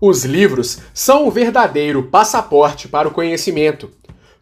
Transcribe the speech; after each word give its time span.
Os 0.00 0.24
livros 0.24 0.78
são 0.92 1.26
o 1.26 1.30
verdadeiro 1.30 2.02
passaporte 2.04 2.88
para 2.88 3.06
o 3.06 3.12
conhecimento. 3.12 3.90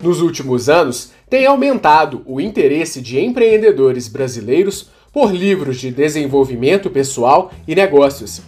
Nos 0.02 0.20
últimos 0.20 0.68
anos, 0.68 1.12
tem 1.28 1.46
aumentado 1.46 2.22
o 2.26 2.40
interesse 2.40 3.00
de 3.00 3.20
empreendedores 3.20 4.08
brasileiros 4.08 4.90
por 5.12 5.32
livros 5.32 5.78
de 5.78 5.90
desenvolvimento 5.90 6.88
pessoal 6.88 7.52
e 7.68 7.74
negócios. 7.74 8.40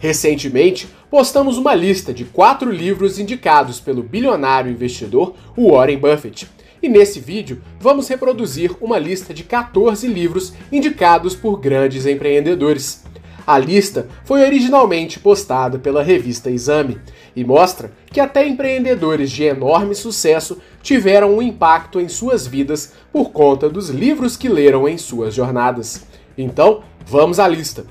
Recentemente, 0.00 0.88
postamos 1.10 1.56
uma 1.56 1.74
lista 1.74 2.12
de 2.12 2.24
quatro 2.24 2.70
livros 2.70 3.18
indicados 3.18 3.80
pelo 3.80 4.02
bilionário 4.02 4.70
investidor 4.70 5.34
Warren 5.56 5.98
Buffett. 5.98 6.48
E 6.82 6.88
nesse 6.88 7.18
vídeo, 7.18 7.62
vamos 7.80 8.08
reproduzir 8.08 8.72
uma 8.80 8.98
lista 8.98 9.32
de 9.32 9.42
14 9.44 10.06
livros 10.06 10.52
indicados 10.70 11.34
por 11.34 11.58
grandes 11.58 12.04
empreendedores. 12.04 13.04
A 13.48 13.56
lista 13.56 14.06
foi 14.24 14.44
originalmente 14.44 15.18
postada 15.18 15.78
pela 15.78 16.02
revista 16.02 16.50
Exame 16.50 17.00
e 17.34 17.42
mostra 17.42 17.92
que 18.12 18.20
até 18.20 18.46
empreendedores 18.46 19.30
de 19.30 19.44
enorme 19.44 19.94
sucesso 19.94 20.58
tiveram 20.82 21.34
um 21.34 21.40
impacto 21.40 21.98
em 21.98 22.10
suas 22.10 22.46
vidas 22.46 22.92
por 23.10 23.30
conta 23.30 23.66
dos 23.66 23.88
livros 23.88 24.36
que 24.36 24.50
leram 24.50 24.86
em 24.86 24.98
suas 24.98 25.32
jornadas. 25.32 26.04
Então, 26.36 26.82
vamos 27.06 27.40
à 27.40 27.48
lista. 27.48 27.86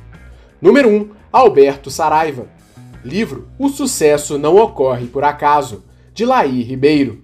Número 0.62 0.90
1, 0.90 1.10
Alberto 1.32 1.90
Saraiva. 1.90 2.46
Livro 3.04 3.48
O 3.58 3.68
Sucesso 3.68 4.38
Não 4.38 4.58
Ocorre 4.58 5.08
por 5.08 5.24
Acaso, 5.24 5.84
de 6.14 6.24
Laí 6.24 6.62
Ribeiro. 6.62 7.24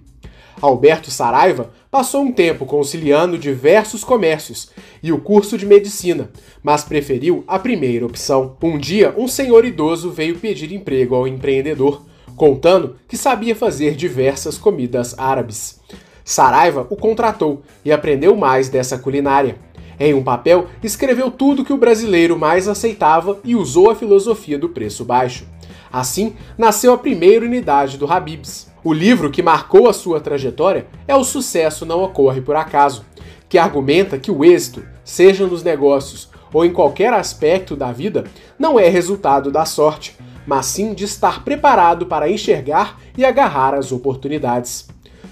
Alberto 0.64 1.10
Saraiva 1.10 1.72
passou 1.90 2.22
um 2.22 2.32
tempo 2.32 2.64
conciliando 2.64 3.36
diversos 3.36 4.02
comércios 4.02 4.70
e 5.02 5.12
o 5.12 5.20
curso 5.20 5.58
de 5.58 5.66
medicina, 5.66 6.30
mas 6.62 6.82
preferiu 6.82 7.44
a 7.46 7.58
primeira 7.58 8.06
opção. 8.06 8.56
Um 8.62 8.78
dia, 8.78 9.14
um 9.14 9.28
senhor 9.28 9.66
idoso 9.66 10.10
veio 10.10 10.38
pedir 10.38 10.72
emprego 10.72 11.14
ao 11.14 11.28
empreendedor, 11.28 12.00
contando 12.34 12.96
que 13.06 13.14
sabia 13.14 13.54
fazer 13.54 13.94
diversas 13.94 14.56
comidas 14.56 15.14
árabes. 15.18 15.80
Saraiva 16.24 16.86
o 16.88 16.96
contratou 16.96 17.62
e 17.84 17.92
aprendeu 17.92 18.34
mais 18.34 18.70
dessa 18.70 18.96
culinária. 18.96 19.58
Em 20.00 20.14
um 20.14 20.24
papel, 20.24 20.66
escreveu 20.82 21.30
tudo 21.30 21.62
que 21.62 21.74
o 21.74 21.78
brasileiro 21.78 22.38
mais 22.38 22.68
aceitava 22.68 23.38
e 23.44 23.54
usou 23.54 23.90
a 23.90 23.94
filosofia 23.94 24.58
do 24.58 24.70
preço 24.70 25.04
baixo. 25.04 25.46
Assim, 25.92 26.34
nasceu 26.56 26.94
a 26.94 26.98
primeira 26.98 27.44
unidade 27.44 27.98
do 27.98 28.10
Habibs. 28.10 28.72
O 28.86 28.92
livro 28.92 29.30
que 29.30 29.42
marcou 29.42 29.88
a 29.88 29.94
sua 29.94 30.20
trajetória 30.20 30.86
é 31.08 31.16
O 31.16 31.24
Sucesso 31.24 31.86
Não 31.86 32.02
Ocorre 32.02 32.42
por 32.42 32.54
Acaso, 32.54 33.02
que 33.48 33.56
argumenta 33.56 34.18
que 34.18 34.30
o 34.30 34.44
êxito, 34.44 34.84
seja 35.02 35.46
nos 35.46 35.62
negócios 35.62 36.28
ou 36.52 36.66
em 36.66 36.70
qualquer 36.70 37.14
aspecto 37.14 37.74
da 37.74 37.90
vida, 37.90 38.24
não 38.58 38.78
é 38.78 38.86
resultado 38.90 39.50
da 39.50 39.64
sorte, 39.64 40.14
mas 40.46 40.66
sim 40.66 40.92
de 40.92 41.04
estar 41.04 41.42
preparado 41.42 42.04
para 42.04 42.28
enxergar 42.28 43.00
e 43.16 43.24
agarrar 43.24 43.72
as 43.72 43.90
oportunidades. 43.90 44.86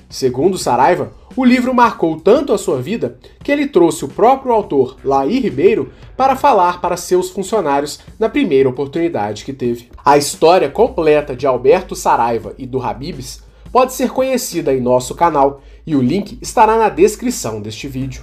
Segundo 0.08 0.56
Saraiva, 0.56 1.12
o 1.34 1.44
livro 1.44 1.72
marcou 1.72 2.20
tanto 2.20 2.52
a 2.52 2.58
sua 2.58 2.80
vida 2.82 3.18
que 3.42 3.50
ele 3.50 3.66
trouxe 3.66 4.04
o 4.04 4.08
próprio 4.08 4.52
autor, 4.52 4.96
Laí 5.02 5.40
Ribeiro, 5.40 5.90
para 6.16 6.36
falar 6.36 6.80
para 6.80 6.96
seus 6.96 7.30
funcionários 7.30 8.00
na 8.18 8.28
primeira 8.28 8.68
oportunidade 8.68 9.44
que 9.44 9.52
teve. 9.52 9.88
A 10.04 10.18
história 10.18 10.68
completa 10.68 11.34
de 11.34 11.46
Alberto 11.46 11.96
Saraiva 11.96 12.54
e 12.58 12.66
do 12.66 12.82
Habibs 12.82 13.42
pode 13.72 13.94
ser 13.94 14.10
conhecida 14.10 14.74
em 14.74 14.80
nosso 14.80 15.14
canal 15.14 15.62
e 15.86 15.96
o 15.96 16.02
link 16.02 16.38
estará 16.42 16.76
na 16.76 16.90
descrição 16.90 17.62
deste 17.62 17.88
vídeo. 17.88 18.22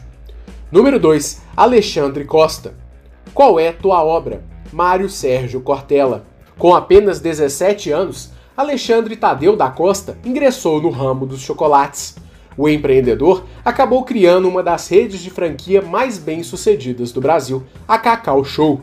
Número 0.71 0.99
2. 0.99 1.41
Alexandre 1.57 2.25
Costa. 2.25 2.75
Qual 3.33 3.59
é 3.59 3.71
tua 3.71 4.03
obra? 4.03 4.43
Mário 4.71 5.09
Sérgio 5.09 5.61
Cortella. 5.61 6.25
Com 6.59 6.75
apenas 6.75 7.19
17 7.19 7.89
anos, 7.91 8.31
Alexandre 8.55 9.15
Tadeu 9.15 9.55
da 9.55 9.71
Costa 9.71 10.17
ingressou 10.23 10.79
no 10.79 10.91
ramo 10.91 11.25
dos 11.25 11.41
chocolates. 11.41 12.15
O 12.57 12.67
empreendedor 12.67 13.45
acabou 13.63 14.03
criando 14.03 14.47
uma 14.47 14.61
das 14.61 14.87
redes 14.87 15.21
de 15.21 15.29
franquia 15.29 15.81
mais 15.81 16.17
bem-sucedidas 16.17 17.11
do 17.11 17.21
Brasil, 17.21 17.63
a 17.87 17.97
Cacau 17.97 18.43
Show. 18.43 18.81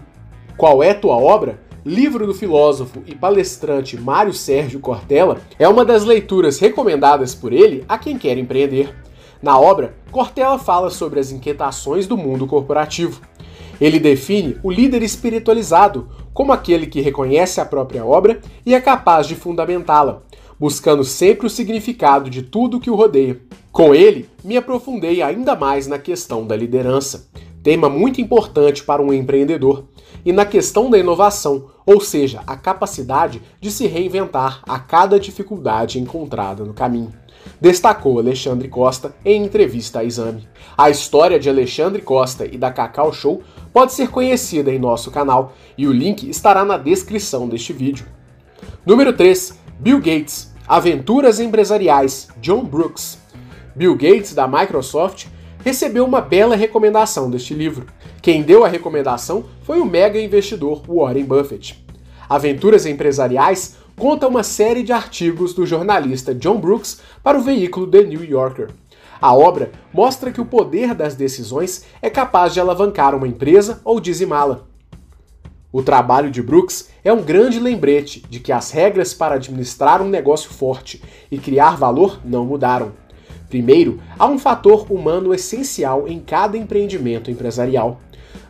Qual 0.57 0.83
é 0.83 0.95
tua 0.95 1.17
obra? 1.17 1.61
Livro 1.85 2.27
do 2.27 2.35
filósofo 2.35 3.03
e 3.07 3.15
palestrante 3.15 3.97
Mário 3.97 4.33
Sérgio 4.33 4.81
Cortella 4.81 5.39
é 5.59 5.69
uma 5.69 5.85
das 5.85 6.05
leituras 6.05 6.59
recomendadas 6.59 7.35
por 7.35 7.53
ele 7.53 7.85
a 7.89 7.97
quem 7.97 8.19
quer 8.19 8.37
empreender. 8.37 8.93
Na 9.43 9.59
obra, 9.61 9.95
Cortella 10.11 10.59
fala 10.59 10.91
sobre 10.91 11.21
as 11.21 11.31
inquietações 11.31 12.07
do 12.07 12.17
mundo 12.17 12.47
corporativo. 12.47 13.21
Ele 13.81 14.01
define 14.01 14.57
o 14.63 14.71
líder 14.71 15.03
espiritualizado 15.03 16.09
como 16.33 16.53
aquele 16.53 16.87
que 16.87 17.01
reconhece 17.01 17.61
a 17.61 17.65
própria 17.65 18.05
obra 18.05 18.41
e 18.65 18.75
é 18.75 18.81
capaz 18.81 19.27
de 19.27 19.35
fundamentá-la, 19.35 20.23
buscando 20.59 21.05
sempre 21.05 21.47
o 21.47 21.50
significado 21.50 22.31
de 22.31 22.43
tudo 22.43 22.81
que 22.81 22.91
o 22.91 22.94
rodeia. 22.94 23.41
Com 23.72 23.94
ele, 23.94 24.28
me 24.43 24.56
aprofundei 24.56 25.22
ainda 25.22 25.55
mais 25.55 25.87
na 25.87 25.99
questão 25.99 26.47
da 26.47 26.56
liderança, 26.56 27.28
tema 27.62 27.89
muito 27.89 28.21
importante 28.21 28.83
para 28.83 29.03
um 29.03 29.12
empreendedor, 29.12 29.84
e 30.25 30.33
na 30.33 30.45
questão 30.45 30.91
da 30.91 30.99
inovação, 30.99 31.66
ou 31.84 32.00
seja, 32.00 32.43
a 32.47 32.56
capacidade 32.56 33.43
de 33.61 33.71
se 33.71 33.87
reinventar 33.87 34.62
a 34.66 34.78
cada 34.78 35.21
dificuldade 35.21 36.00
encontrada 36.00 36.65
no 36.65 36.75
caminho 36.75 37.12
destacou 37.61 38.19
Alexandre 38.19 38.69
Costa 38.69 39.15
em 39.25 39.45
entrevista 39.45 40.00
a 40.00 40.05
Exame. 40.05 40.47
A 40.77 40.91
história 40.91 41.39
de 41.39 41.49
Alexandre 41.49 42.03
Costa 42.03 42.45
e 42.45 42.56
da 42.56 42.71
Cacau 42.71 43.12
Show 43.12 43.43
pode 43.72 43.93
ser 43.93 44.09
conhecida 44.09 44.72
em 44.72 44.78
nosso 44.78 45.11
canal 45.11 45.55
e 45.77 45.87
o 45.87 45.93
link 45.93 46.28
estará 46.28 46.65
na 46.65 46.77
descrição 46.77 47.49
deste 47.49 47.72
vídeo. 47.72 48.06
Número 48.84 49.12
3. 49.12 49.66
Bill 49.79 49.99
Gates. 49.99 50.55
Aventuras 50.67 51.39
Empresariais. 51.39 52.29
John 52.41 52.65
Brooks. 52.65 53.19
Bill 53.75 53.95
Gates, 53.95 54.33
da 54.33 54.49
Microsoft, 54.49 55.27
recebeu 55.63 56.05
uma 56.07 56.23
bela 56.23 56.57
recomendação 56.57 57.31
deste 57.31 57.53
livro. 57.53 57.87
Quem 58.23 58.43
deu 58.43 58.65
a 58.65 58.69
recomendação 58.69 59.45
foi 59.63 59.79
o 59.79 59.85
mega 59.85 60.19
investidor 60.19 60.83
Warren 60.89 61.25
Buffett. 61.25 61.85
Aventuras 62.27 62.87
Empresariais 62.87 63.77
conta 63.95 64.27
uma 64.27 64.43
série 64.43 64.83
de 64.83 64.93
artigos 64.93 65.53
do 65.53 65.67
jornalista 65.67 66.35
John 66.35 66.59
Brooks 66.59 67.03
para 67.23 67.39
o 67.39 67.43
veículo 67.43 67.87
The 67.87 68.03
New 68.03 68.25
Yorker. 68.25 68.71
A 69.21 69.35
obra 69.35 69.73
mostra 69.93 70.33
que 70.33 70.41
o 70.41 70.47
poder 70.47 70.95
das 70.95 71.15
decisões 71.15 71.85
é 72.01 72.09
capaz 72.09 72.55
de 72.55 72.61
alavancar 72.61 73.15
uma 73.15 73.29
empresa 73.29 73.81
ou 73.85 74.01
dizimá-la. 74.01 74.65
O 75.77 75.83
trabalho 75.83 76.31
de 76.31 76.43
Brooks 76.43 76.89
é 77.05 77.13
um 77.13 77.21
grande 77.21 77.61
lembrete 77.61 78.25
de 78.31 78.41
que 78.41 78.51
as 78.51 78.71
regras 78.71 79.13
para 79.13 79.35
administrar 79.35 80.01
um 80.01 80.09
negócio 80.09 80.49
forte 80.49 81.03
e 81.31 81.37
criar 81.37 81.77
valor 81.77 82.19
não 82.25 82.47
mudaram. 82.47 82.93
Primeiro, 83.51 84.01
há 84.19 84.27
um 84.27 84.39
fator 84.39 84.91
humano 84.91 85.35
essencial 85.35 86.09
em 86.09 86.19
cada 86.19 86.57
empreendimento 86.57 87.31
empresarial. 87.31 88.01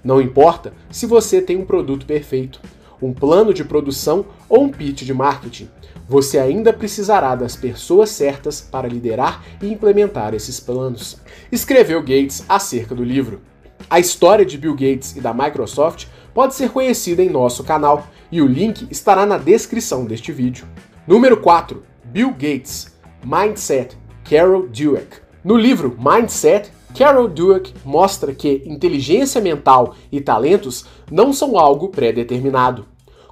Não 0.05 0.23
importa 0.23 0.73
se 0.89 1.05
você 1.05 1.43
tem 1.43 1.57
um 1.57 1.65
produto 1.65 2.07
perfeito, 2.07 2.61
um 3.03 3.13
plano 3.13 3.53
de 3.53 3.65
produção 3.65 4.27
ou 4.49 4.63
um 4.63 4.69
pitch 4.69 5.03
de 5.03 5.13
marketing. 5.13 5.69
Você 6.09 6.39
ainda 6.39 6.73
precisará 6.73 7.35
das 7.35 7.57
pessoas 7.57 8.11
certas 8.11 8.61
para 8.61 8.87
liderar 8.87 9.45
e 9.61 9.67
implementar 9.67 10.33
esses 10.33 10.61
planos. 10.61 11.21
Escreveu 11.51 11.99
Gates 12.03 12.45
acerca 12.49 12.95
do 12.95 13.03
livro. 13.03 13.41
A 13.89 14.01
história 14.01 14.45
de 14.45 14.59
Bill 14.59 14.75
Gates 14.75 15.15
e 15.17 15.21
da 15.21 15.33
Microsoft 15.33 16.07
pode 16.35 16.55
ser 16.55 16.71
conhecida 16.71 17.23
em 17.23 17.31
nosso 17.31 17.63
canal 17.63 18.07
e 18.31 18.43
o 18.43 18.47
link 18.47 18.87
estará 18.91 19.25
na 19.25 19.39
descrição 19.39 20.05
deste 20.05 20.33
vídeo. 20.33 20.67
Número 21.07 21.37
4. 21.37 21.83
Bill 22.05 22.31
Gates 22.33 22.97
Mindset 23.25 23.97
Carol 24.29 24.67
Dweck. 24.69 25.19
No 25.45 25.57
livro 25.57 25.97
Mindset, 25.99 26.73
Carol 26.97 27.29
Dweck 27.29 27.75
mostra 27.85 28.35
que 28.35 28.63
inteligência 28.67 29.41
mental 29.41 29.95
e 30.11 30.21
talentos 30.21 30.85
não 31.11 31.33
são 31.33 31.59
algo 31.59 31.91
pré-determinado. 31.91 32.87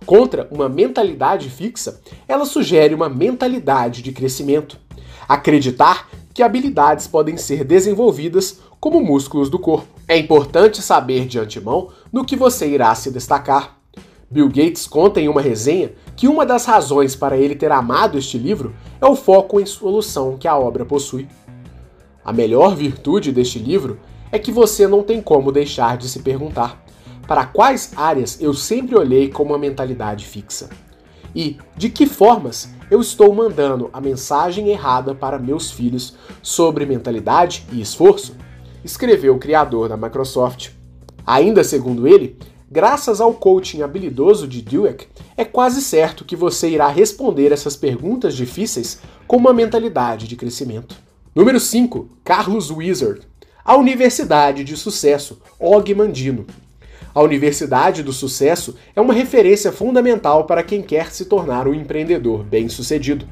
Contra 0.06 0.46
uma 0.50 0.68
mentalidade 0.68 1.48
fixa, 1.48 2.00
ela 2.28 2.44
sugere 2.44 2.94
uma 2.94 3.08
mentalidade 3.08 4.02
de 4.02 4.12
crescimento. 4.12 4.78
Acreditar 5.26 6.08
que 6.32 6.42
habilidades 6.42 7.06
podem 7.06 7.36
ser 7.36 7.64
desenvolvidas 7.64 8.60
como 8.78 9.00
músculos 9.00 9.48
do 9.48 9.58
corpo. 9.58 9.93
É 10.06 10.18
importante 10.18 10.82
saber 10.82 11.26
de 11.26 11.38
antemão 11.38 11.88
no 12.12 12.26
que 12.26 12.36
você 12.36 12.68
irá 12.68 12.94
se 12.94 13.10
destacar. 13.10 13.78
Bill 14.30 14.48
Gates 14.48 14.86
conta 14.86 15.18
em 15.18 15.28
uma 15.28 15.40
resenha 15.40 15.92
que 16.14 16.28
uma 16.28 16.44
das 16.44 16.66
razões 16.66 17.16
para 17.16 17.38
ele 17.38 17.54
ter 17.54 17.72
amado 17.72 18.18
este 18.18 18.36
livro 18.36 18.74
é 19.00 19.06
o 19.06 19.16
foco 19.16 19.60
em 19.60 19.64
solução 19.64 20.36
que 20.36 20.46
a 20.46 20.58
obra 20.58 20.84
possui. 20.84 21.26
A 22.22 22.32
melhor 22.32 22.76
virtude 22.76 23.32
deste 23.32 23.58
livro 23.58 23.98
é 24.30 24.38
que 24.38 24.52
você 24.52 24.86
não 24.86 25.02
tem 25.02 25.22
como 25.22 25.50
deixar 25.50 25.96
de 25.96 26.08
se 26.08 26.20
perguntar: 26.20 26.84
para 27.26 27.46
quais 27.46 27.92
áreas 27.96 28.38
eu 28.40 28.52
sempre 28.52 28.96
olhei 28.96 29.30
com 29.30 29.42
uma 29.42 29.58
mentalidade 29.58 30.26
fixa? 30.26 30.68
E 31.34 31.58
de 31.76 31.88
que 31.88 32.06
formas 32.06 32.68
eu 32.90 33.00
estou 33.00 33.34
mandando 33.34 33.88
a 33.92 34.00
mensagem 34.00 34.68
errada 34.68 35.14
para 35.14 35.38
meus 35.38 35.70
filhos 35.70 36.14
sobre 36.42 36.84
mentalidade 36.84 37.66
e 37.72 37.80
esforço? 37.80 38.36
Escreveu 38.84 39.34
o 39.34 39.38
criador 39.38 39.88
da 39.88 39.96
Microsoft. 39.96 40.68
Ainda 41.26 41.64
segundo 41.64 42.06
ele, 42.06 42.36
graças 42.70 43.18
ao 43.18 43.32
coaching 43.32 43.80
habilidoso 43.80 44.46
de 44.46 44.60
Dweck, 44.60 45.06
é 45.38 45.44
quase 45.44 45.80
certo 45.80 46.22
que 46.22 46.36
você 46.36 46.68
irá 46.68 46.88
responder 46.88 47.50
essas 47.50 47.76
perguntas 47.76 48.36
difíceis 48.36 49.00
com 49.26 49.38
uma 49.38 49.54
mentalidade 49.54 50.28
de 50.28 50.36
crescimento. 50.36 50.96
Número 51.34 51.58
5. 51.58 52.10
Carlos 52.22 52.70
Wizard. 52.70 53.22
A 53.64 53.74
Universidade 53.74 54.62
de 54.62 54.76
Sucesso, 54.76 55.40
Og 55.58 55.94
Mandino. 55.94 56.44
A 57.14 57.22
Universidade 57.22 58.02
do 58.02 58.12
Sucesso 58.12 58.76
é 58.94 59.00
uma 59.00 59.14
referência 59.14 59.72
fundamental 59.72 60.44
para 60.44 60.62
quem 60.62 60.82
quer 60.82 61.10
se 61.10 61.24
tornar 61.24 61.66
um 61.66 61.72
empreendedor 61.72 62.44
bem-sucedido. 62.44 63.26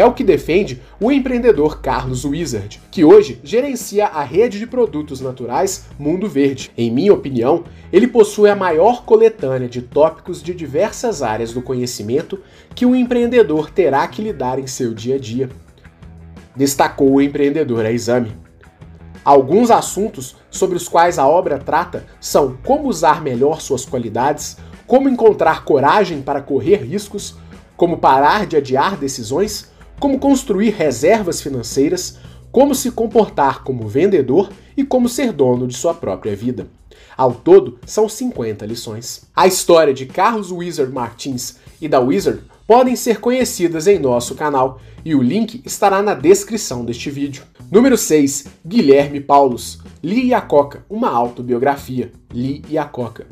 É 0.00 0.04
o 0.06 0.14
que 0.14 0.24
defende 0.24 0.80
o 0.98 1.12
empreendedor 1.12 1.82
Carlos 1.82 2.24
Wizard, 2.24 2.80
que 2.90 3.04
hoje 3.04 3.38
gerencia 3.44 4.06
a 4.06 4.22
rede 4.22 4.58
de 4.58 4.66
produtos 4.66 5.20
naturais 5.20 5.88
Mundo 5.98 6.26
Verde. 6.26 6.70
Em 6.74 6.90
minha 6.90 7.12
opinião, 7.12 7.64
ele 7.92 8.06
possui 8.06 8.48
a 8.48 8.56
maior 8.56 9.04
coletânea 9.04 9.68
de 9.68 9.82
tópicos 9.82 10.42
de 10.42 10.54
diversas 10.54 11.22
áreas 11.22 11.52
do 11.52 11.60
conhecimento 11.60 12.40
que 12.74 12.86
o 12.86 12.96
empreendedor 12.96 13.68
terá 13.70 14.08
que 14.08 14.22
lidar 14.22 14.58
em 14.58 14.66
seu 14.66 14.94
dia 14.94 15.16
a 15.16 15.18
dia. 15.18 15.50
Destacou 16.56 17.12
o 17.12 17.20
empreendedor 17.20 17.84
a 17.84 17.92
exame. 17.92 18.32
Alguns 19.22 19.70
assuntos 19.70 20.34
sobre 20.50 20.78
os 20.78 20.88
quais 20.88 21.18
a 21.18 21.28
obra 21.28 21.58
trata 21.58 22.06
são 22.18 22.56
como 22.64 22.88
usar 22.88 23.20
melhor 23.20 23.60
suas 23.60 23.84
qualidades, 23.84 24.56
como 24.86 25.10
encontrar 25.10 25.62
coragem 25.62 26.22
para 26.22 26.40
correr 26.40 26.76
riscos, 26.76 27.36
como 27.76 27.98
parar 27.98 28.46
de 28.46 28.56
adiar 28.56 28.96
decisões, 28.96 29.69
como 30.00 30.18
construir 30.18 30.70
reservas 30.70 31.42
financeiras, 31.42 32.18
como 32.50 32.74
se 32.74 32.90
comportar 32.90 33.62
como 33.62 33.86
vendedor 33.86 34.50
e 34.76 34.82
como 34.82 35.08
ser 35.08 35.30
dono 35.30 35.68
de 35.68 35.76
sua 35.76 35.94
própria 35.94 36.34
vida. 36.34 36.66
Ao 37.16 37.34
todo, 37.34 37.78
são 37.84 38.08
50 38.08 38.64
lições. 38.64 39.26
A 39.36 39.46
história 39.46 39.92
de 39.92 40.06
Carlos 40.06 40.50
Wizard 40.50 40.92
Martins 40.92 41.58
e 41.80 41.86
da 41.86 42.00
Wizard 42.00 42.42
podem 42.66 42.96
ser 42.96 43.20
conhecidas 43.20 43.86
em 43.86 43.98
nosso 43.98 44.34
canal 44.34 44.80
e 45.04 45.14
o 45.14 45.22
link 45.22 45.60
estará 45.64 46.02
na 46.02 46.14
descrição 46.14 46.84
deste 46.84 47.10
vídeo. 47.10 47.42
Número 47.70 47.96
6. 47.96 48.46
Guilherme 48.66 49.20
Paulus. 49.20 49.80
Li 50.02 50.28
e 50.28 50.34
a 50.34 50.40
Coca, 50.40 50.84
uma 50.88 51.10
autobiografia. 51.10 52.10
Li 52.32 52.64
e 52.70 52.78
a 52.78 52.84
Coca. 52.84 53.26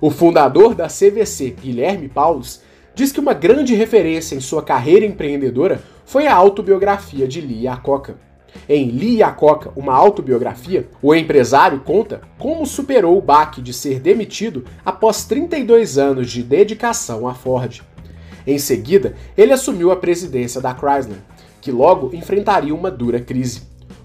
O 0.00 0.10
fundador 0.10 0.74
da 0.74 0.86
CVC, 0.86 1.56
Guilherme 1.60 2.08
Paulus, 2.08 2.60
diz 2.94 3.10
que 3.10 3.20
uma 3.20 3.34
grande 3.34 3.74
referência 3.74 4.36
em 4.36 4.40
sua 4.40 4.62
carreira 4.62 5.04
empreendedora 5.04 5.82
foi 6.04 6.26
a 6.26 6.34
autobiografia 6.34 7.26
de 7.26 7.40
Lee 7.40 7.62
Iacocca. 7.62 8.16
Em 8.68 8.90
Lee 8.90 9.16
Iacocca, 9.16 9.72
uma 9.74 9.94
autobiografia, 9.94 10.88
o 11.02 11.14
empresário 11.14 11.80
conta 11.80 12.20
como 12.38 12.66
superou 12.66 13.18
o 13.18 13.22
baque 13.22 13.60
de 13.60 13.72
ser 13.72 14.00
demitido 14.00 14.64
após 14.84 15.24
32 15.24 15.98
anos 15.98 16.30
de 16.30 16.42
dedicação 16.42 17.26
à 17.26 17.34
Ford. 17.34 17.82
Em 18.46 18.58
seguida, 18.58 19.14
ele 19.36 19.52
assumiu 19.52 19.90
a 19.90 19.96
presidência 19.96 20.60
da 20.60 20.74
Chrysler, 20.74 21.18
que 21.60 21.72
logo 21.72 22.14
enfrentaria 22.14 22.74
uma 22.74 22.90
dura 22.90 23.18
crise. 23.20 23.62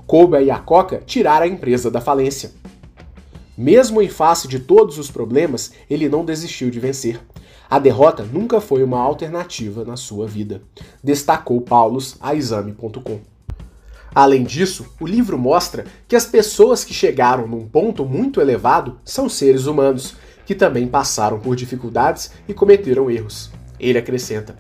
Coube 0.08 0.38
a 0.38 0.40
Iacocca 0.40 1.02
tirar 1.06 1.42
a 1.42 1.48
empresa 1.48 1.92
da 1.92 2.02
falência. 2.02 2.52
Mesmo 3.58 4.02
em 4.02 4.08
face 4.08 4.48
de 4.48 4.58
todos 4.58 4.98
os 4.98 5.12
problemas, 5.12 5.74
ele 5.90 6.08
não 6.08 6.24
desistiu 6.24 6.70
de 6.70 6.80
vencer. 6.80 7.20
A 7.70 7.78
derrota 7.78 8.24
nunca 8.24 8.60
foi 8.60 8.84
uma 8.84 9.00
alternativa 9.00 9.86
na 9.86 9.96
sua 9.96 10.26
vida, 10.26 10.64
destacou 11.04 11.62
Paulus 11.62 12.18
a 12.20 12.34
exame.com. 12.34 13.20
Além 14.14 14.44
disso, 14.44 14.88
o 15.00 15.06
livro 15.06 15.38
mostra 15.38 15.86
que 16.08 16.16
as 16.16 16.26
pessoas 16.26 16.84
que 16.84 16.96
chegaram 16.96 17.48
num 17.48 17.68
ponto 17.68 18.04
muito 18.06 18.42
elevado 18.42 18.98
são 19.06 19.30
seres 19.30 19.68
humanos, 19.68 20.16
que 20.48 20.56
também 20.56 20.88
passaram 20.88 21.40
por 21.40 21.56
dificuldades 21.56 22.32
e 22.48 22.56
cometeram 22.56 23.12
erros. 23.12 23.52
Ele 23.80 24.00
acrescenta: 24.00 24.58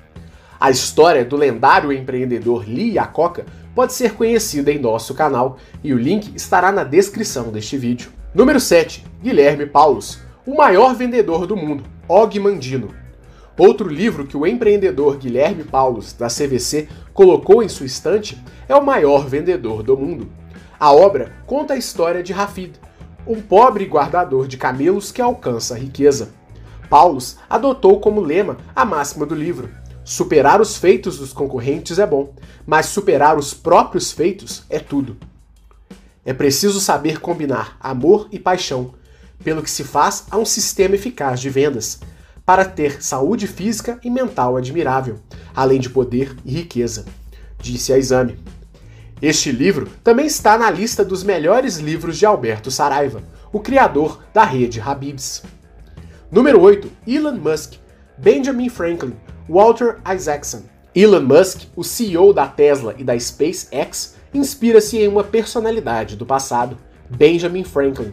A 0.59 0.69
história 0.69 1.25
do 1.25 1.35
lendário 1.35 1.91
empreendedor 1.91 2.63
Lee 2.67 2.91
Iacocca 2.91 3.43
pode 3.73 3.93
ser 3.93 4.13
conhecida 4.13 4.71
em 4.71 4.77
nosso 4.77 5.15
canal 5.15 5.57
e 5.83 5.95
o 5.95 5.97
link 5.97 6.31
estará 6.35 6.71
na 6.71 6.83
descrição 6.83 7.51
deste 7.51 7.75
vídeo. 7.75 8.11
Número 8.35 8.59
7. 8.59 9.03
Guilherme 9.19 9.65
Paulus, 9.65 10.19
o 10.45 10.55
maior 10.55 10.93
vendedor 10.93 11.47
do 11.47 11.57
mundo, 11.57 11.83
Og 12.07 12.39
Mandino. 12.39 12.98
Outro 13.59 13.89
livro 13.89 14.25
que 14.25 14.37
o 14.37 14.47
empreendedor 14.47 15.17
Guilherme 15.17 15.65
Paulus, 15.65 16.13
da 16.13 16.27
CVC, 16.27 16.87
colocou 17.13 17.61
em 17.61 17.67
sua 17.67 17.85
estante 17.85 18.41
é 18.69 18.73
O 18.73 18.85
Maior 18.85 19.27
Vendedor 19.27 19.83
do 19.83 19.97
Mundo. 19.97 20.31
A 20.79 20.93
obra 20.93 21.33
conta 21.45 21.73
a 21.73 21.77
história 21.77 22.23
de 22.23 22.31
Rafid, 22.31 22.75
um 23.27 23.41
pobre 23.41 23.83
guardador 23.83 24.47
de 24.47 24.55
camelos 24.55 25.11
que 25.11 25.21
alcança 25.21 25.75
a 25.75 25.77
riqueza. 25.77 26.29
Paulus 26.89 27.35
adotou 27.49 27.99
como 27.99 28.21
lema 28.21 28.55
a 28.73 28.85
máxima 28.85 29.25
do 29.25 29.35
livro: 29.35 29.69
superar 30.05 30.61
os 30.61 30.77
feitos 30.77 31.17
dos 31.17 31.33
concorrentes 31.33 31.99
é 31.99 32.07
bom, 32.07 32.33
mas 32.65 32.85
superar 32.85 33.37
os 33.37 33.53
próprios 33.53 34.09
feitos 34.09 34.63
é 34.69 34.79
tudo. 34.79 35.17
É 36.23 36.31
preciso 36.31 36.79
saber 36.79 37.19
combinar 37.19 37.75
amor 37.81 38.29
e 38.31 38.39
paixão, 38.39 38.93
pelo 39.43 39.61
que 39.61 39.69
se 39.69 39.83
faz 39.83 40.27
a 40.31 40.37
um 40.37 40.45
sistema 40.45 40.95
eficaz 40.95 41.41
de 41.41 41.49
vendas 41.49 41.99
para 42.49 42.65
ter 42.65 43.03
saúde 43.03 43.45
física 43.45 43.99
e 44.03 44.09
mental 44.09 44.57
admirável, 44.57 45.19
além 45.55 45.79
de 45.79 45.87
poder 45.87 46.35
e 46.43 46.51
riqueza, 46.51 47.05
disse 47.61 47.93
a 47.93 47.97
Exame. 47.99 48.39
Este 49.21 49.51
livro 49.51 49.87
também 50.03 50.25
está 50.25 50.57
na 50.57 50.71
lista 50.71 51.05
dos 51.05 51.23
melhores 51.23 51.77
livros 51.77 52.17
de 52.17 52.25
Alberto 52.25 52.71
Saraiva, 52.71 53.21
o 53.53 53.59
criador 53.59 54.23
da 54.33 54.43
rede 54.43 54.81
Habibs. 54.81 55.43
Número 56.31 56.59
8. 56.59 56.89
Elon 57.07 57.37
Musk, 57.37 57.75
Benjamin 58.17 58.69
Franklin, 58.69 59.13
Walter 59.47 59.99
Isaacson. 60.11 60.63
Elon 60.95 61.21
Musk, 61.21 61.67
o 61.75 61.83
CEO 61.83 62.33
da 62.33 62.47
Tesla 62.47 62.95
e 62.97 63.03
da 63.03 63.13
SpaceX, 63.19 64.15
inspira-se 64.33 64.97
em 64.97 65.07
uma 65.07 65.23
personalidade 65.23 66.15
do 66.15 66.25
passado, 66.25 66.79
Benjamin 67.11 67.63
Franklin. 67.63 68.11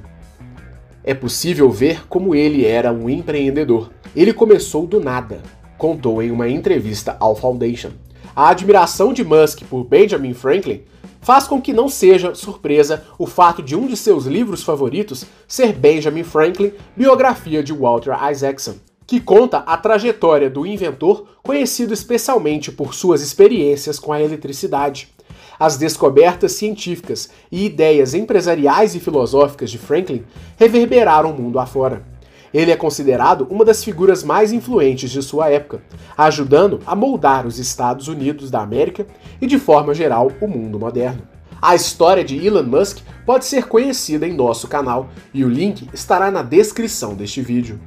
É 1.02 1.14
possível 1.14 1.70
ver 1.70 2.06
como 2.06 2.34
ele 2.34 2.66
era 2.66 2.92
um 2.92 3.08
empreendedor, 3.08 3.95
ele 4.22 4.32
começou 4.32 4.86
do 4.86 4.98
nada, 4.98 5.42
contou 5.76 6.22
em 6.22 6.30
uma 6.30 6.48
entrevista 6.48 7.16
ao 7.20 7.36
Foundation. 7.36 7.90
A 8.34 8.48
admiração 8.48 9.12
de 9.12 9.22
Musk 9.22 9.62
por 9.68 9.84
Benjamin 9.84 10.32
Franklin 10.32 10.82
faz 11.20 11.46
com 11.46 11.60
que 11.60 11.72
não 11.72 11.88
seja 11.88 12.34
surpresa 12.34 13.04
o 13.18 13.26
fato 13.26 13.62
de 13.62 13.76
um 13.76 13.86
de 13.86 13.96
seus 13.96 14.26
livros 14.26 14.62
favoritos 14.62 15.26
ser 15.46 15.72
Benjamin 15.72 16.22
Franklin, 16.22 16.72
biografia 16.96 17.62
de 17.62 17.72
Walter 17.72 18.16
Isaacson, 18.30 18.76
que 19.06 19.20
conta 19.20 19.58
a 19.58 19.76
trajetória 19.76 20.48
do 20.48 20.66
inventor, 20.66 21.26
conhecido 21.42 21.92
especialmente 21.92 22.72
por 22.72 22.94
suas 22.94 23.22
experiências 23.22 23.98
com 23.98 24.12
a 24.12 24.22
eletricidade. 24.22 25.14
As 25.58 25.76
descobertas 25.76 26.52
científicas 26.52 27.30
e 27.50 27.66
ideias 27.66 28.14
empresariais 28.14 28.94
e 28.94 29.00
filosóficas 29.00 29.70
de 29.70 29.78
Franklin 29.78 30.24
reverberaram 30.56 31.30
o 31.30 31.34
mundo 31.34 31.58
afora. 31.58 32.15
Ele 32.56 32.70
é 32.70 32.76
considerado 32.76 33.46
uma 33.50 33.66
das 33.66 33.84
figuras 33.84 34.24
mais 34.24 34.50
influentes 34.50 35.10
de 35.10 35.22
sua 35.22 35.50
época, 35.50 35.82
ajudando 36.16 36.80
a 36.86 36.96
moldar 36.96 37.46
os 37.46 37.58
Estados 37.58 38.08
Unidos 38.08 38.50
da 38.50 38.62
América 38.62 39.06
e, 39.38 39.46
de 39.46 39.58
forma 39.58 39.92
geral, 39.92 40.32
o 40.40 40.48
mundo 40.48 40.80
moderno. 40.80 41.20
A 41.60 41.74
história 41.74 42.24
de 42.24 42.46
Elon 42.46 42.62
Musk 42.62 43.00
pode 43.26 43.44
ser 43.44 43.66
conhecida 43.66 44.26
em 44.26 44.32
nosso 44.32 44.68
canal 44.68 45.10
e 45.34 45.44
o 45.44 45.50
link 45.50 45.86
estará 45.92 46.30
na 46.30 46.40
descrição 46.40 47.12
deste 47.12 47.42
vídeo. 47.42 47.78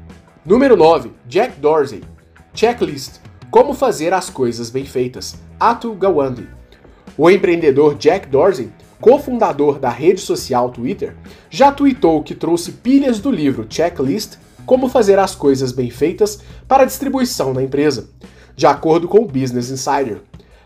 Número 0.46 0.78
9. 0.78 1.14
Jack 1.26 1.60
Dorsey. 1.60 2.04
Checklist. 2.54 3.22
Como 3.50 3.74
fazer 3.74 4.14
as 4.14 4.30
coisas 4.30 4.70
bem 4.70 4.86
feitas. 4.86 5.36
Atul 5.60 5.96
Gawande. 5.96 6.48
O 7.18 7.28
empreendedor 7.28 7.96
Jack 7.96 8.28
Dorsey, 8.28 8.70
cofundador 9.02 9.80
da 9.80 9.90
rede 9.90 10.22
social 10.22 10.70
Twitter, 10.70 11.16
já 11.50 11.72
tweetou 11.72 12.22
que 12.22 12.36
trouxe 12.36 12.74
pilhas 12.74 13.20
do 13.20 13.32
livro 13.32 13.66
Checklist 13.68 14.38
como 14.70 14.88
fazer 14.88 15.18
as 15.18 15.34
coisas 15.34 15.72
bem 15.72 15.90
feitas 15.90 16.42
para 16.68 16.86
distribuição 16.86 17.56
na 17.56 17.64
empresa, 17.64 18.08
de 18.56 18.68
acordo 18.68 19.08
com 19.08 19.18
o 19.18 19.28
Business 19.28 19.72
Insider. 19.72 20.22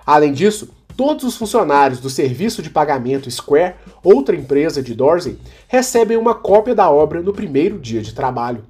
Além 0.05 0.33
disso, 0.33 0.67
todos 0.98 1.24
os 1.24 1.38
funcionários 1.38 2.01
do 2.01 2.10
serviço 2.10 2.62
de 2.62 2.69
pagamento 2.69 3.31
Square, 3.31 3.75
outra 4.03 4.36
empresa 4.36 4.83
de 4.83 4.93
Dorsey, 4.93 5.39
recebem 5.69 6.17
uma 6.17 6.36
cópia 6.36 6.75
da 6.75 6.91
obra 6.91 7.22
no 7.22 7.31
primeiro 7.31 7.79
dia 7.79 8.01
de 8.01 8.13
trabalho. 8.13 8.65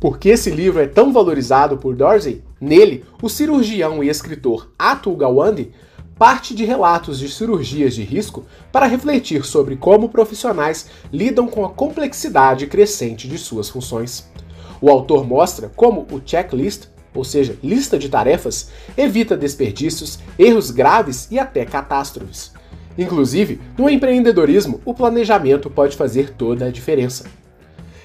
Por 0.00 0.18
que 0.18 0.30
esse 0.30 0.48
livro 0.48 0.80
é 0.80 0.86
tão 0.86 1.12
valorizado 1.12 1.76
por 1.76 1.94
Dorsey? 1.94 2.42
Nele, 2.58 3.04
o 3.20 3.28
cirurgião 3.28 4.02
e 4.02 4.08
escritor 4.08 4.70
Atul 4.78 5.14
Gawande 5.14 5.72
parte 6.18 6.54
de 6.54 6.64
relatos 6.64 7.18
de 7.18 7.28
cirurgias 7.28 7.94
de 7.94 8.02
risco 8.02 8.46
para 8.72 8.86
refletir 8.86 9.44
sobre 9.44 9.76
como 9.76 10.08
profissionais 10.08 10.86
lidam 11.12 11.46
com 11.46 11.66
a 11.66 11.68
complexidade 11.68 12.66
crescente 12.66 13.28
de 13.28 13.36
suas 13.36 13.68
funções. 13.68 14.32
O 14.80 14.90
autor 14.90 15.26
mostra 15.26 15.70
como 15.74 16.06
o 16.10 16.20
checklist, 16.24 16.88
ou 17.14 17.24
seja, 17.24 17.56
lista 17.62 17.98
de 17.98 18.08
tarefas, 18.08 18.70
evita 18.96 19.36
desperdícios, 19.36 20.18
erros 20.38 20.70
graves 20.70 21.28
e 21.30 21.38
até 21.38 21.64
catástrofes. 21.64 22.52
Inclusive, 22.96 23.60
no 23.76 23.88
empreendedorismo, 23.88 24.80
o 24.84 24.94
planejamento 24.94 25.68
pode 25.68 25.96
fazer 25.96 26.30
toda 26.30 26.66
a 26.66 26.70
diferença. 26.70 27.24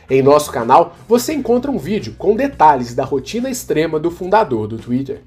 Em 0.09 0.23
nosso 0.23 0.51
canal, 0.51 0.95
você 1.07 1.33
encontra 1.33 1.69
um 1.69 1.77
vídeo 1.77 2.15
com 2.17 2.35
detalhes 2.35 2.95
da 2.95 3.03
rotina 3.03 3.49
extrema 3.49 3.99
do 3.99 4.09
fundador 4.09 4.67
do 4.67 4.77
Twitter. 4.77 5.21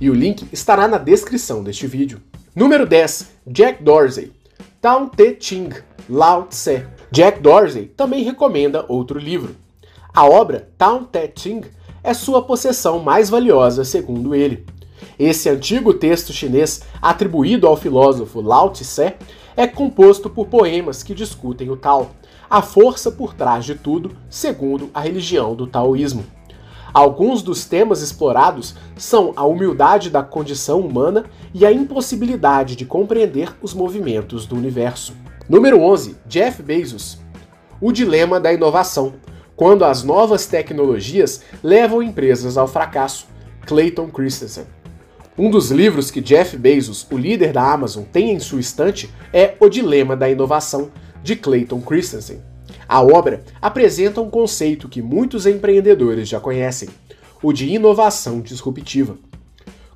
E 0.00 0.08
o 0.08 0.14
link 0.14 0.48
estará 0.50 0.88
na 0.88 0.96
descrição 0.96 1.62
deste 1.62 1.86
vídeo. 1.86 2.20
Número 2.56 2.86
10. 2.86 3.30
Jack 3.46 3.82
Dorsey. 3.82 4.32
Tao 4.80 5.08
Te 5.08 5.36
Ching, 5.38 5.70
Lao 6.08 6.46
Tse. 6.46 6.86
Jack 7.10 7.40
Dorsey 7.40 7.86
também 7.94 8.24
recomenda 8.24 8.84
outro 8.88 9.18
livro. 9.18 9.54
A 10.14 10.26
obra 10.26 10.68
Tao 10.76 11.08
Te 11.10 11.32
Ching 11.34 11.62
é 12.04 12.12
sua 12.12 12.42
possessão 12.42 12.98
mais 12.98 13.30
valiosa, 13.30 13.82
segundo 13.82 14.34
ele. 14.34 14.66
Esse 15.18 15.48
antigo 15.48 15.94
texto 15.94 16.34
chinês, 16.34 16.82
atribuído 17.00 17.66
ao 17.66 17.78
filósofo 17.78 18.42
Lao 18.42 18.68
Tse, 18.68 19.14
é 19.56 19.66
composto 19.66 20.28
por 20.28 20.48
poemas 20.48 21.02
que 21.02 21.14
discutem 21.14 21.70
o 21.70 21.78
Tao, 21.78 22.10
a 22.50 22.60
força 22.60 23.10
por 23.10 23.32
trás 23.32 23.64
de 23.64 23.74
tudo, 23.74 24.14
segundo 24.28 24.90
a 24.92 25.00
religião 25.00 25.54
do 25.54 25.66
taoísmo. 25.66 26.26
Alguns 26.92 27.40
dos 27.40 27.64
temas 27.64 28.02
explorados 28.02 28.74
são 28.98 29.32
a 29.34 29.46
humildade 29.46 30.10
da 30.10 30.22
condição 30.22 30.80
humana 30.80 31.24
e 31.54 31.64
a 31.64 31.72
impossibilidade 31.72 32.76
de 32.76 32.84
compreender 32.84 33.56
os 33.62 33.72
movimentos 33.72 34.44
do 34.44 34.56
universo. 34.56 35.14
Número 35.48 35.80
11. 35.80 36.18
Jeff 36.26 36.62
Bezos. 36.62 37.18
O 37.80 37.90
dilema 37.90 38.38
da 38.38 38.52
inovação. 38.52 39.14
Quando 39.56 39.84
as 39.84 40.02
novas 40.02 40.46
tecnologias 40.46 41.42
levam 41.62 42.02
empresas 42.02 42.56
ao 42.56 42.66
fracasso. 42.66 43.26
Clayton 43.66 44.08
Christensen. 44.08 44.64
Um 45.38 45.50
dos 45.50 45.70
livros 45.70 46.10
que 46.10 46.20
Jeff 46.20 46.56
Bezos, 46.56 47.06
o 47.10 47.16
líder 47.16 47.52
da 47.52 47.72
Amazon, 47.72 48.04
tem 48.04 48.32
em 48.32 48.40
sua 48.40 48.60
estante 48.60 49.08
é 49.32 49.54
O 49.60 49.68
Dilema 49.68 50.16
da 50.16 50.28
Inovação, 50.28 50.90
de 51.22 51.36
Clayton 51.36 51.80
Christensen. 51.80 52.42
A 52.88 53.02
obra 53.02 53.42
apresenta 53.60 54.20
um 54.20 54.28
conceito 54.28 54.88
que 54.88 55.00
muitos 55.00 55.46
empreendedores 55.46 56.28
já 56.28 56.38
conhecem, 56.38 56.88
o 57.42 57.52
de 57.52 57.72
inovação 57.72 58.40
disruptiva. 58.40 59.16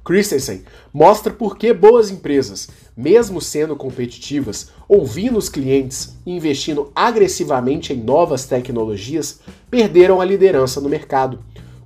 Christensen 0.06 0.62
mostra 0.94 1.32
por 1.32 1.58
que 1.58 1.72
boas 1.74 2.10
empresas, 2.12 2.68
mesmo 2.96 3.40
sendo 3.40 3.74
competitivas, 3.74 4.70
ouvindo 4.88 5.36
os 5.36 5.48
clientes 5.48 6.16
e 6.24 6.30
investindo 6.30 6.92
agressivamente 6.94 7.92
em 7.92 7.96
novas 7.96 8.46
tecnologias, 8.46 9.40
perderam 9.68 10.20
a 10.20 10.24
liderança 10.24 10.80
no 10.80 10.88
mercado 10.88 11.40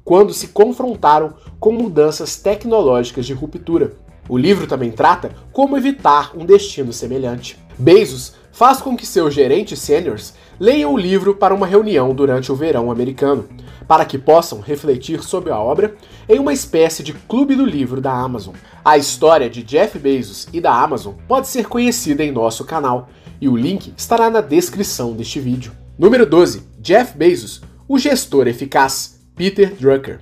quando 0.05 0.35
se 0.35 0.49
confrontaram 0.49 1.33
com 1.59 1.73
mudanças 1.73 2.37
tecnológicas 2.37 3.25
de 3.25 3.33
ruptura. 3.33 3.95
O 4.29 4.37
livro 4.37 4.67
também 4.67 4.91
trata 4.91 5.35
como 5.51 5.79
evitar 5.79 6.37
um 6.37 6.45
destino 6.45 6.93
semelhante. 6.93 7.59
Bezos 7.79 8.35
faz 8.53 8.83
com 8.83 8.95
que 8.95 9.07
seus 9.07 9.33
gerentes 9.33 9.79
sêniores 9.79 10.35
leiam 10.61 10.93
o 10.93 10.99
livro 10.99 11.35
para 11.35 11.55
uma 11.55 11.67
reunião 11.67 12.15
durante 12.15 12.53
o 12.53 12.55
verão 12.55 12.91
americano, 12.91 13.49
para 13.89 14.05
que 14.05 14.19
possam 14.19 14.61
refletir 14.61 15.23
sobre 15.23 15.51
a 15.51 15.59
obra 15.59 15.97
em 16.29 16.39
uma 16.39 16.53
espécie 16.53 17.03
de 17.03 17.15
clube 17.15 17.57
do 17.57 17.65
livro 17.65 18.01
da 18.01 18.13
Amazon. 18.13 18.55
A 18.85 18.99
história 18.99 19.49
de 19.49 19.63
Jeff 19.63 19.99
Bezos 19.99 20.47
e 20.53 20.61
da 20.61 20.73
Amazon 20.73 21.15
pode 21.27 21.49
ser 21.49 21.67
conhecida 21.67 22.23
em 22.23 22.31
nosso 22.31 22.65
canal, 22.65 23.09
e 23.41 23.49
o 23.49 23.57
link 23.57 23.95
estará 23.97 24.29
na 24.29 24.43
descrição 24.43 25.15
deste 25.15 25.41
vídeo. 25.41 25.73
Número 25.99 26.27
12. 26.27 26.63
Jeff 26.79 27.17
Bezos, 27.17 27.63
o 27.89 27.99
gestor 27.99 28.47
eficaz. 28.47 29.19
Peter 29.41 29.75
Drucker. 29.75 30.21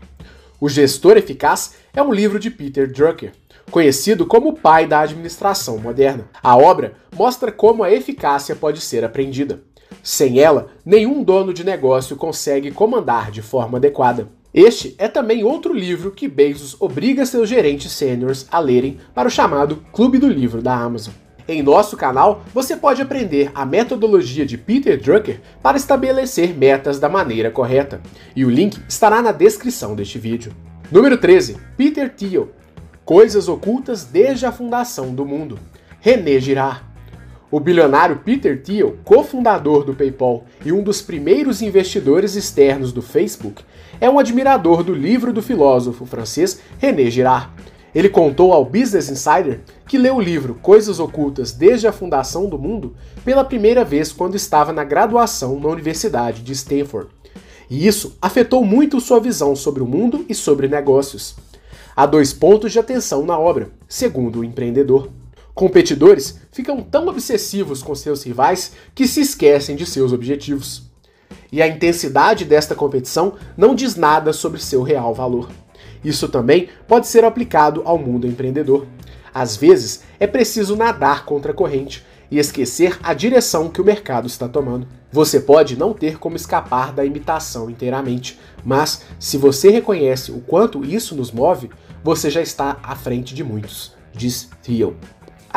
O 0.61 0.69
Gestor 0.69 1.17
Eficaz 1.17 1.75
é 1.93 2.01
um 2.01 2.13
livro 2.13 2.39
de 2.39 2.51
Peter 2.53 2.89
Drucker, 2.89 3.33
conhecido 3.69 4.25
como 4.25 4.51
o 4.51 4.53
pai 4.53 4.87
da 4.87 5.01
administração 5.01 5.77
moderna. 5.77 6.29
A 6.41 6.57
obra 6.57 6.93
mostra 7.17 7.51
como 7.51 7.83
a 7.83 7.91
eficácia 7.91 8.55
pode 8.55 8.81
ser 8.81 9.05
aprendida. 9.05 9.61
Sem 10.03 10.39
ela, 10.39 10.69
nenhum 10.85 11.23
dono 11.23 11.53
de 11.53 11.65
negócio 11.65 12.17
consegue 12.17 12.71
comandar 12.71 13.31
de 13.31 13.43
forma 13.43 13.79
adequada. 13.79 14.29
Este 14.53 14.95
é 14.99 15.07
também 15.09 15.45
outro 15.45 15.75
livro 15.75 16.11
que 16.11 16.27
Bezos 16.27 16.77
obriga 16.81 17.27
seus 17.27 17.49
gerentes 17.49 17.93
sêniores 17.93 18.47
a 18.51 18.59
lerem 18.59 18.99
para 19.15 19.29
o 19.29 19.31
chamado 19.31 19.85
Clube 19.93 20.19
do 20.19 20.29
Livro 20.29 20.63
da 20.63 20.75
Amazon. 20.75 21.13
Em 21.47 21.63
nosso 21.63 21.97
canal, 21.97 22.43
você 22.53 22.77
pode 22.77 23.01
aprender 23.01 23.51
a 23.55 23.65
metodologia 23.65 24.45
de 24.45 24.59
Peter 24.59 25.01
Drucker 25.01 25.41
para 25.63 25.79
estabelecer 25.79 26.55
metas 26.55 26.99
da 26.99 27.09
maneira 27.09 27.51
correta, 27.51 28.03
e 28.37 28.45
o 28.45 28.51
link 28.51 28.79
estará 28.87 29.23
na 29.23 29.33
descrição 29.33 29.95
deste 29.95 30.19
vídeo. 30.19 30.53
Número 30.91 31.17
13. 31.17 31.57
Peter 31.77 32.15
Thiel. 32.15 32.51
Coisas 33.03 33.49
ocultas 33.49 34.05
desde 34.05 34.45
a 34.45 34.53
fundação 34.53 35.15
do 35.15 35.25
mundo. 35.25 35.59
René 36.01 36.39
Girard. 36.39 36.88
O 37.51 37.59
bilionário 37.59 38.21
Peter 38.23 38.63
Thiel, 38.63 38.97
cofundador 39.03 39.83
do 39.83 39.95
PayPal 39.95 40.45
e 40.67 40.71
um 40.71 40.83
dos 40.83 41.01
primeiros 41.01 41.63
investidores 41.63 42.35
externos 42.35 42.93
do 42.93 43.01
Facebook, 43.01 43.65
é 43.99 44.11
um 44.11 44.19
admirador 44.19 44.83
do 44.83 44.93
livro 44.93 45.33
do 45.33 45.41
filósofo 45.41 46.05
francês 46.05 46.61
René 46.79 47.11
Girard. 47.11 47.49
Ele 47.95 48.11
contou 48.11 48.53
ao 48.53 48.67
Business 48.67 49.09
Insider 49.09 49.61
que 49.87 49.97
leu 49.97 50.17
o 50.17 50.21
livro 50.21 50.57
Coisas 50.61 51.01
Ocultas 51.01 51.51
desde 51.51 51.87
a 51.87 51.93
Fundação 51.93 52.51
do 52.51 52.59
Mundo 52.59 52.95
pela 53.25 53.43
primeira 53.43 53.83
vez 53.83 54.13
quando 54.13 54.35
estava 54.35 54.71
na 54.71 54.85
graduação 54.85 55.59
na 55.59 55.69
Universidade 55.69 56.43
de 56.43 56.53
Stanford. 56.53 57.09
E 57.71 57.87
isso 57.87 58.15
afetou 58.21 58.63
muito 58.63 59.01
sua 59.01 59.21
visão 59.21 59.57
sobre 59.57 59.83
o 59.83 59.87
mundo 59.87 60.27
e 60.29 60.35
sobre 60.35 60.69
negócios. 60.69 61.35
Há 61.97 62.05
dois 62.05 62.31
pontos 62.31 62.73
de 62.73 62.79
atenção 62.79 63.25
na 63.25 63.39
obra, 63.39 63.71
segundo 63.89 64.41
o 64.41 64.45
empreendedor. 64.45 65.09
Competidores 65.59 66.39
ficam 66.53 66.81
tão 66.81 67.09
obsessivos 67.09 67.83
com 67.83 67.93
seus 67.93 68.23
rivais 68.23 68.75
que 68.95 69.09
se 69.09 69.21
esquecem 69.21 69.75
de 69.75 69.85
seus 69.85 70.13
objetivos. 70.13 70.85
E 71.51 71.61
a 71.61 71.67
intensidade 71.67 72.45
desta 72.45 72.77
competição 72.77 73.35
não 73.57 73.75
diz 73.75 73.97
nada 73.97 74.33
sobre 74.33 74.61
seu 74.61 74.85
real 74.85 75.13
valor. 75.13 75.51
Isso 76.05 76.29
também 76.29 76.69
pode 76.87 77.09
ser 77.09 77.25
aplicado 77.25 77.83
ao 77.85 77.99
mundo 77.99 78.25
empreendedor. 78.25 78.87
Às 79.35 79.57
vezes, 79.57 80.05
é 80.21 80.29
preciso 80.29 80.77
nadar 80.77 81.25
contra 81.25 81.51
a 81.51 81.55
corrente 81.55 82.07
e 82.31 82.39
esquecer 82.39 82.97
a 83.03 83.13
direção 83.13 83.69
que 83.69 83.81
o 83.81 83.85
mercado 83.85 84.29
está 84.29 84.47
tomando. 84.47 84.87
Você 85.11 85.41
pode 85.41 85.77
não 85.77 85.93
ter 85.93 86.21
como 86.21 86.37
escapar 86.37 86.93
da 86.93 87.05
imitação 87.05 87.69
inteiramente, 87.69 88.39
mas 88.65 89.03
se 89.19 89.37
você 89.37 89.71
reconhece 89.71 90.31
o 90.31 90.39
quanto 90.39 90.85
isso 90.85 91.17
nos 91.17 91.33
move, 91.33 91.69
você 92.05 92.31
já 92.31 92.41
está 92.41 92.79
à 92.81 92.95
frente 92.95 93.35
de 93.35 93.43
muitos, 93.43 93.93
diz 94.15 94.49
Thiel. 94.63 94.95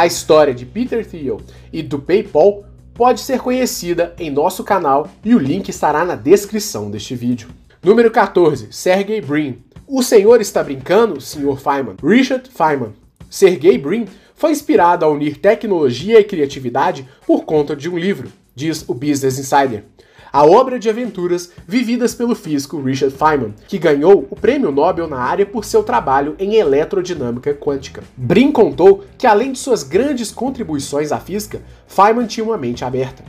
A 0.01 0.07
história 0.07 0.51
de 0.51 0.65
Peter 0.65 1.05
Thiel 1.05 1.39
e 1.71 1.83
do 1.83 1.99
PayPal 1.99 2.65
pode 2.91 3.21
ser 3.21 3.39
conhecida 3.39 4.15
em 4.17 4.31
nosso 4.31 4.63
canal 4.63 5.07
e 5.23 5.35
o 5.35 5.37
link 5.37 5.69
estará 5.69 6.03
na 6.03 6.15
descrição 6.15 6.89
deste 6.89 7.13
vídeo. 7.13 7.49
Número 7.83 8.09
14, 8.09 8.69
Sergey 8.71 9.21
Brin, 9.21 9.61
o 9.87 10.01
senhor 10.01 10.41
está 10.41 10.63
brincando, 10.63 11.21
Sr. 11.21 11.55
Feynman? 11.55 11.97
Richard 12.03 12.49
Feynman. 12.49 12.93
Sergey 13.29 13.77
Brin 13.77 14.07
foi 14.33 14.49
inspirado 14.49 15.05
a 15.05 15.07
unir 15.07 15.37
tecnologia 15.37 16.19
e 16.19 16.23
criatividade 16.23 17.07
por 17.27 17.45
conta 17.45 17.75
de 17.75 17.87
um 17.87 17.95
livro, 17.95 18.31
diz 18.55 18.83
o 18.87 18.95
Business 18.95 19.37
Insider. 19.37 19.83
A 20.31 20.45
obra 20.45 20.79
de 20.79 20.89
aventuras 20.89 21.51
vividas 21.67 22.15
pelo 22.15 22.35
físico 22.35 22.81
Richard 22.81 23.15
Feynman, 23.15 23.53
que 23.67 23.77
ganhou 23.77 24.27
o 24.29 24.35
prêmio 24.35 24.71
Nobel 24.71 25.07
na 25.07 25.17
área 25.17 25.45
por 25.45 25.65
seu 25.65 25.83
trabalho 25.83 26.35
em 26.39 26.55
eletrodinâmica 26.55 27.53
quântica. 27.53 28.03
Brin 28.15 28.51
contou 28.51 29.03
que, 29.17 29.27
além 29.27 29.51
de 29.51 29.59
suas 29.59 29.83
grandes 29.83 30.31
contribuições 30.31 31.11
à 31.11 31.19
física, 31.19 31.61
Feynman 31.85 32.27
tinha 32.27 32.45
uma 32.45 32.57
mente 32.57 32.85
aberta. 32.85 33.23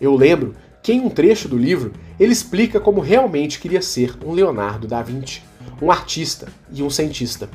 Eu 0.00 0.14
lembro 0.14 0.54
que, 0.82 0.92
em 0.92 1.00
um 1.00 1.08
trecho 1.08 1.48
do 1.48 1.56
livro, 1.56 1.92
ele 2.18 2.32
explica 2.32 2.78
como 2.78 3.00
realmente 3.00 3.58
queria 3.58 3.80
ser 3.80 4.14
um 4.24 4.32
Leonardo 4.32 4.86
da 4.86 5.02
Vinci 5.02 5.42
um 5.80 5.90
artista 5.90 6.48
e 6.70 6.82
um 6.82 6.90
cientista. 6.90 7.48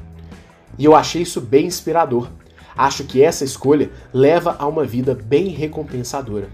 E 0.77 0.85
eu 0.85 0.95
achei 0.95 1.21
isso 1.21 1.39
bem 1.39 1.67
inspirador. 1.67 2.29
Acho 2.75 3.03
que 3.03 3.21
essa 3.21 3.45
escolha 3.45 3.91
leva 4.13 4.55
a 4.59 4.67
uma 4.67 4.83
vida 4.83 5.15
bem 5.15 5.47
recompensadora. 5.49 6.49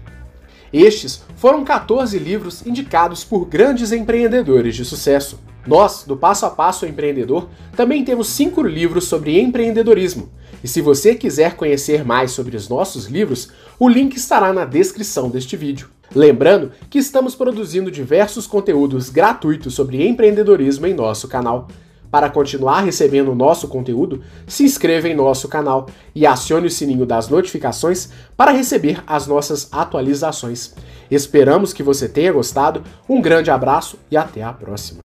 Estes 0.72 1.22
foram 1.36 1.64
14 1.64 2.18
livros 2.18 2.64
indicados 2.66 3.24
por 3.24 3.44
grandes 3.44 3.92
empreendedores 3.92 4.74
de 4.74 4.84
sucesso. 4.84 5.38
Nós, 5.66 6.04
do 6.04 6.16
Passo 6.16 6.46
a 6.46 6.50
Passo 6.50 6.86
Empreendedor, 6.86 7.48
também 7.76 8.04
temos 8.04 8.28
cinco 8.28 8.62
livros 8.62 9.04
sobre 9.04 9.40
empreendedorismo. 9.40 10.30
E 10.62 10.68
se 10.68 10.80
você 10.80 11.14
quiser 11.14 11.54
conhecer 11.54 12.04
mais 12.04 12.32
sobre 12.32 12.56
os 12.56 12.68
nossos 12.68 13.06
livros, 13.06 13.50
o 13.78 13.88
link 13.88 14.16
estará 14.16 14.52
na 14.52 14.64
descrição 14.64 15.28
deste 15.28 15.56
vídeo. 15.56 15.88
Lembrando 16.14 16.72
que 16.90 16.98
estamos 16.98 17.34
produzindo 17.34 17.90
diversos 17.90 18.46
conteúdos 18.46 19.08
gratuitos 19.08 19.74
sobre 19.74 20.06
empreendedorismo 20.06 20.86
em 20.86 20.94
nosso 20.94 21.28
canal. 21.28 21.68
Para 22.12 22.28
continuar 22.28 22.82
recebendo 22.82 23.32
o 23.32 23.34
nosso 23.34 23.66
conteúdo, 23.68 24.22
se 24.46 24.64
inscreva 24.64 25.08
em 25.08 25.14
nosso 25.14 25.48
canal 25.48 25.86
e 26.14 26.26
acione 26.26 26.66
o 26.66 26.70
sininho 26.70 27.06
das 27.06 27.30
notificações 27.30 28.10
para 28.36 28.50
receber 28.50 29.02
as 29.06 29.26
nossas 29.26 29.66
atualizações. 29.72 30.74
Esperamos 31.10 31.72
que 31.72 31.82
você 31.82 32.06
tenha 32.06 32.30
gostado, 32.30 32.84
um 33.08 33.22
grande 33.22 33.50
abraço 33.50 33.98
e 34.10 34.16
até 34.18 34.42
a 34.42 34.52
próxima! 34.52 35.01